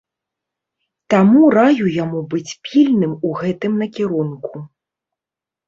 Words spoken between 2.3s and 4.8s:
быць пільным у гэтым накірунку.